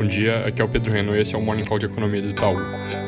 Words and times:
Bom 0.00 0.06
dia, 0.06 0.46
aqui 0.46 0.62
é 0.62 0.64
o 0.64 0.68
Pedro 0.68 0.90
Renault 0.90 1.18
e 1.18 1.20
esse 1.20 1.34
é 1.34 1.38
o 1.38 1.42
Morning 1.42 1.66
Call 1.66 1.78
de 1.78 1.84
Economia 1.84 2.22
do 2.22 2.30
Itaú. 2.30 2.56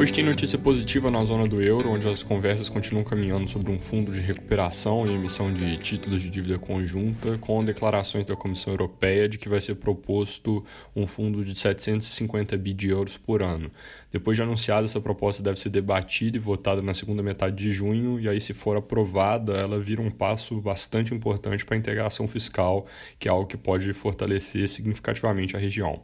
Hoje 0.00 0.10
tem 0.10 0.24
notícia 0.24 0.58
positiva 0.58 1.10
na 1.10 1.22
zona 1.22 1.46
do 1.46 1.60
euro, 1.60 1.90
onde 1.90 2.08
as 2.08 2.22
conversas 2.22 2.70
continuam 2.70 3.04
caminhando 3.04 3.46
sobre 3.46 3.70
um 3.70 3.78
fundo 3.78 4.10
de 4.10 4.20
recuperação 4.20 5.06
e 5.06 5.12
emissão 5.12 5.52
de 5.52 5.76
títulos 5.76 6.22
de 6.22 6.30
dívida 6.30 6.58
conjunta, 6.58 7.36
com 7.36 7.62
declarações 7.62 8.24
da 8.24 8.34
Comissão 8.34 8.72
Europeia 8.72 9.28
de 9.28 9.36
que 9.36 9.50
vai 9.50 9.60
ser 9.60 9.74
proposto 9.74 10.64
um 10.96 11.06
fundo 11.06 11.44
de 11.44 11.54
750 11.58 12.56
bi 12.56 12.72
de 12.72 12.88
euros 12.88 13.18
por 13.18 13.42
ano. 13.42 13.70
Depois 14.10 14.38
de 14.38 14.42
anunciada, 14.42 14.86
essa 14.86 14.98
proposta 14.98 15.42
deve 15.42 15.58
ser 15.58 15.68
debatida 15.68 16.38
e 16.38 16.40
votada 16.40 16.80
na 16.80 16.94
segunda 16.94 17.22
metade 17.22 17.54
de 17.54 17.70
junho, 17.70 18.18
e 18.18 18.26
aí, 18.30 18.40
se 18.40 18.54
for 18.54 18.78
aprovada, 18.78 19.52
ela 19.52 19.78
vira 19.78 20.00
um 20.00 20.10
passo 20.10 20.58
bastante 20.58 21.12
importante 21.12 21.66
para 21.66 21.76
a 21.76 21.78
integração 21.78 22.26
fiscal, 22.26 22.86
que 23.18 23.28
é 23.28 23.30
algo 23.30 23.44
que 23.44 23.58
pode 23.58 23.92
fortalecer 23.92 24.66
significativamente 24.70 25.54
a 25.54 25.58
região. 25.58 26.00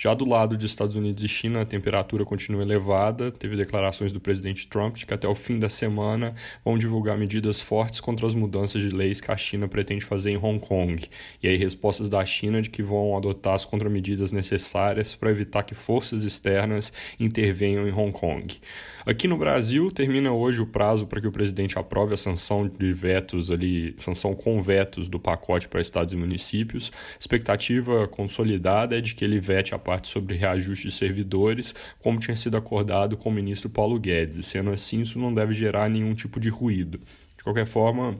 Já 0.00 0.14
do 0.14 0.24
lado 0.24 0.56
dos 0.56 0.64
Estados 0.64 0.94
Unidos 0.94 1.24
e 1.24 1.28
China, 1.28 1.62
a 1.62 1.66
temperatura 1.66 2.24
continua 2.24 2.62
elevada. 2.62 3.32
Teve 3.32 3.56
declarações 3.56 4.12
do 4.12 4.20
presidente 4.20 4.68
Trump 4.68 4.94
de 4.94 5.04
que 5.04 5.12
até 5.12 5.26
o 5.26 5.34
fim 5.34 5.58
da 5.58 5.68
semana 5.68 6.36
vão 6.64 6.78
divulgar 6.78 7.18
medidas 7.18 7.60
fortes 7.60 7.98
contra 7.98 8.24
as 8.24 8.32
mudanças 8.32 8.80
de 8.80 8.90
leis 8.90 9.20
que 9.20 9.32
a 9.32 9.36
China 9.36 9.66
pretende 9.66 10.04
fazer 10.04 10.30
em 10.30 10.36
Hong 10.36 10.60
Kong. 10.60 11.04
E 11.42 11.48
aí, 11.48 11.56
respostas 11.56 12.08
da 12.08 12.24
China 12.24 12.62
de 12.62 12.70
que 12.70 12.80
vão 12.80 13.16
adotar 13.16 13.54
as 13.54 13.64
contramedidas 13.64 14.30
necessárias 14.30 15.16
para 15.16 15.32
evitar 15.32 15.64
que 15.64 15.74
forças 15.74 16.22
externas 16.22 16.92
intervenham 17.18 17.88
em 17.88 17.90
Hong 17.90 18.12
Kong. 18.12 18.56
Aqui 19.04 19.26
no 19.26 19.36
Brasil, 19.36 19.90
termina 19.90 20.32
hoje 20.32 20.60
o 20.60 20.66
prazo 20.66 21.06
para 21.06 21.20
que 21.20 21.26
o 21.26 21.32
presidente 21.32 21.78
aprove 21.78 22.14
a 22.14 22.16
sanção 22.16 22.68
de 22.68 22.92
vetos 22.92 23.50
ali, 23.50 23.94
sanção 23.96 24.34
com 24.34 24.62
vetos 24.62 25.08
do 25.08 25.18
pacote 25.18 25.66
para 25.66 25.80
estados 25.80 26.12
e 26.12 26.16
municípios. 26.16 26.92
Expectativa 27.18 28.06
consolidada 28.06 28.96
é 28.96 29.00
de 29.00 29.14
que 29.14 29.24
ele 29.24 29.40
vete 29.40 29.74
a 29.74 29.78
parte 29.88 30.08
sobre 30.08 30.36
reajuste 30.36 30.88
de 30.88 30.94
servidores, 30.94 31.74
como 31.98 32.18
tinha 32.18 32.36
sido 32.36 32.58
acordado 32.58 33.16
com 33.16 33.30
o 33.30 33.32
ministro 33.32 33.70
Paulo 33.70 33.98
Guedes. 33.98 34.44
Sendo 34.44 34.68
assim, 34.68 35.00
isso 35.00 35.18
não 35.18 35.32
deve 35.32 35.54
gerar 35.54 35.88
nenhum 35.88 36.14
tipo 36.14 36.38
de 36.38 36.50
ruído. 36.50 37.00
De 37.38 37.42
qualquer 37.42 37.66
forma, 37.66 38.18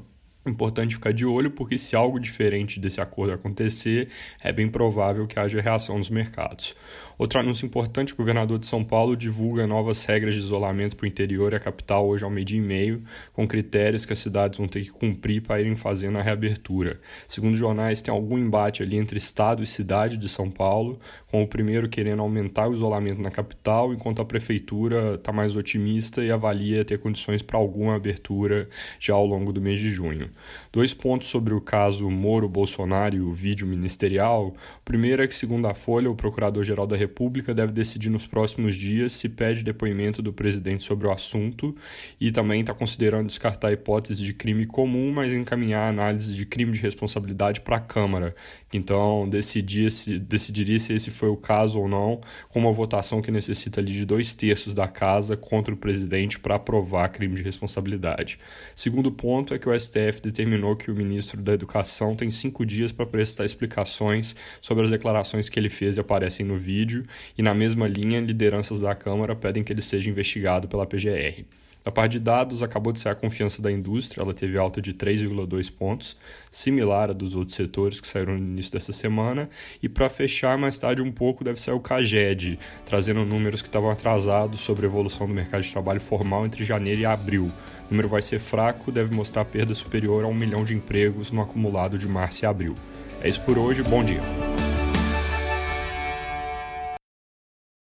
Importante 0.48 0.94
ficar 0.94 1.12
de 1.12 1.26
olho, 1.26 1.50
porque 1.50 1.76
se 1.76 1.94
algo 1.94 2.18
diferente 2.18 2.80
desse 2.80 3.00
acordo 3.00 3.32
acontecer, 3.32 4.08
é 4.42 4.52
bem 4.52 4.68
provável 4.68 5.26
que 5.26 5.38
haja 5.38 5.60
reação 5.60 5.98
nos 5.98 6.08
mercados. 6.08 6.74
Outro 7.18 7.40
anúncio 7.40 7.66
importante: 7.66 8.12
o 8.12 8.16
governador 8.16 8.58
de 8.58 8.66
São 8.66 8.84
Paulo 8.84 9.16
divulga 9.16 9.66
novas 9.66 10.04
regras 10.04 10.34
de 10.34 10.40
isolamento 10.40 10.96
para 10.96 11.04
o 11.04 11.08
interior 11.08 11.52
e 11.52 11.56
a 11.56 11.60
capital 11.60 12.06
hoje 12.06 12.24
ao 12.24 12.30
meio-dia 12.30 12.58
e 12.58 12.62
meio, 12.62 13.02
com 13.32 13.46
critérios 13.46 14.06
que 14.06 14.12
as 14.12 14.20
cidades 14.20 14.58
vão 14.58 14.68
ter 14.68 14.82
que 14.84 14.90
cumprir 14.90 15.42
para 15.42 15.60
irem 15.60 15.74
fazendo 15.74 16.16
a 16.16 16.22
reabertura. 16.22 17.00
Segundo 17.26 17.56
jornais, 17.56 18.00
tem 18.00 18.14
algum 18.14 18.38
embate 18.38 18.82
ali 18.82 18.96
entre 18.96 19.18
Estado 19.18 19.62
e 19.62 19.66
cidade 19.66 20.16
de 20.16 20.28
São 20.28 20.48
Paulo, 20.48 21.00
com 21.26 21.42
o 21.42 21.48
primeiro 21.48 21.88
querendo 21.88 22.22
aumentar 22.22 22.68
o 22.68 22.72
isolamento 22.72 23.20
na 23.20 23.30
capital, 23.30 23.92
enquanto 23.92 24.22
a 24.22 24.24
prefeitura 24.24 25.16
está 25.16 25.32
mais 25.32 25.56
otimista 25.56 26.22
e 26.22 26.30
avalia 26.30 26.84
ter 26.84 26.98
condições 26.98 27.42
para 27.42 27.58
alguma 27.58 27.96
abertura 27.96 28.68
já 29.00 29.14
ao 29.14 29.26
longo 29.26 29.52
do 29.52 29.60
mês 29.60 29.80
de 29.80 29.90
junho. 29.90 30.30
Dois 30.72 30.94
pontos 30.94 31.28
sobre 31.28 31.54
o 31.54 31.60
caso 31.60 32.10
Moro-Bolsonaro 32.10 33.16
e 33.16 33.20
o 33.20 33.32
vídeo 33.32 33.66
ministerial. 33.66 34.48
O 34.48 34.84
primeiro 34.84 35.22
é 35.22 35.26
que, 35.26 35.34
segundo 35.34 35.66
a 35.66 35.74
Folha, 35.74 36.10
o 36.10 36.14
Procurador-Geral 36.14 36.86
da 36.86 36.96
República 36.96 37.54
deve 37.54 37.72
decidir 37.72 38.10
nos 38.10 38.26
próximos 38.26 38.76
dias 38.76 39.12
se 39.12 39.28
pede 39.28 39.62
depoimento 39.62 40.22
do 40.22 40.32
presidente 40.32 40.82
sobre 40.82 41.06
o 41.06 41.12
assunto 41.12 41.74
e 42.20 42.30
também 42.30 42.60
está 42.60 42.74
considerando 42.74 43.26
descartar 43.26 43.68
a 43.68 43.72
hipótese 43.72 44.22
de 44.22 44.32
crime 44.34 44.66
comum, 44.66 45.12
mas 45.12 45.32
encaminhar 45.32 45.82
a 45.82 45.88
análise 45.88 46.34
de 46.34 46.46
crime 46.46 46.72
de 46.72 46.80
responsabilidade 46.80 47.60
para 47.60 47.76
a 47.76 47.80
Câmara. 47.80 48.34
Então, 48.72 49.28
decidir 49.28 49.90
se, 49.90 50.18
decidiria 50.18 50.78
se 50.78 50.92
esse 50.92 51.10
foi 51.10 51.28
o 51.28 51.36
caso 51.36 51.80
ou 51.80 51.88
não, 51.88 52.20
com 52.48 52.58
uma 52.58 52.72
votação 52.72 53.22
que 53.22 53.30
necessita 53.30 53.80
ali 53.80 53.92
de 53.92 54.04
dois 54.04 54.34
terços 54.34 54.74
da 54.74 54.88
casa 54.88 55.36
contra 55.36 55.72
o 55.72 55.76
presidente 55.76 56.38
para 56.38 56.56
aprovar 56.56 57.08
crime 57.10 57.34
de 57.34 57.42
responsabilidade. 57.42 58.38
Segundo 58.74 59.10
ponto 59.10 59.54
é 59.54 59.58
que 59.58 59.68
o 59.68 59.78
STF 59.78 60.17
determinou 60.22 60.76
que 60.76 60.90
o 60.90 60.94
ministro 60.94 61.40
da 61.40 61.52
Educação 61.52 62.14
tem 62.14 62.30
cinco 62.30 62.64
dias 62.64 62.92
para 62.92 63.06
prestar 63.06 63.44
explicações 63.44 64.34
sobre 64.60 64.84
as 64.84 64.90
declarações 64.90 65.48
que 65.48 65.58
ele 65.58 65.70
fez 65.70 65.96
e 65.96 66.00
aparecem 66.00 66.44
no 66.44 66.56
vídeo, 66.56 67.04
e 67.36 67.42
na 67.42 67.54
mesma 67.54 67.86
linha, 67.86 68.20
lideranças 68.20 68.80
da 68.80 68.94
Câmara 68.94 69.34
pedem 69.34 69.62
que 69.62 69.72
ele 69.72 69.82
seja 69.82 70.10
investigado 70.10 70.68
pela 70.68 70.86
PGR. 70.86 71.44
A 71.84 71.90
parte 71.90 72.12
de 72.12 72.20
dados, 72.20 72.62
acabou 72.62 72.92
de 72.92 73.00
ser 73.00 73.08
a 73.08 73.14
confiança 73.14 73.62
da 73.62 73.72
indústria, 73.72 74.22
ela 74.22 74.34
teve 74.34 74.58
alta 74.58 74.80
de 74.80 74.92
3,2 74.92 75.72
pontos, 75.72 76.16
similar 76.50 77.10
a 77.10 77.12
dos 77.12 77.34
outros 77.34 77.56
setores 77.56 78.00
que 78.00 78.06
saíram 78.06 78.34
no 78.34 78.38
início 78.38 78.72
dessa 78.72 78.92
semana. 78.92 79.48
E 79.82 79.88
para 79.88 80.08
fechar 80.08 80.58
mais 80.58 80.78
tarde 80.78 81.00
um 81.00 81.10
pouco, 81.10 81.44
deve 81.44 81.60
ser 81.60 81.70
o 81.70 81.80
CAGED, 81.80 82.58
trazendo 82.84 83.24
números 83.24 83.62
que 83.62 83.68
estavam 83.68 83.90
atrasados 83.90 84.60
sobre 84.60 84.86
a 84.86 84.88
evolução 84.88 85.26
do 85.26 85.32
mercado 85.32 85.62
de 85.62 85.70
trabalho 85.70 86.00
formal 86.00 86.44
entre 86.44 86.64
janeiro 86.64 87.00
e 87.00 87.06
abril. 87.06 87.50
O 87.86 87.90
número 87.90 88.08
vai 88.08 88.20
ser 88.20 88.38
fraco, 88.38 88.92
deve 88.92 89.14
mostrar 89.14 89.44
perda 89.44 89.72
superior 89.72 90.24
a 90.24 90.28
um 90.28 90.34
milhão 90.34 90.64
de 90.64 90.74
empregos 90.74 91.30
no 91.30 91.40
acumulado 91.40 91.96
de 91.96 92.06
março 92.06 92.44
e 92.44 92.46
abril. 92.46 92.74
É 93.22 93.28
isso 93.28 93.40
por 93.42 93.56
hoje, 93.56 93.82
bom 93.82 94.04
dia. 94.04 94.20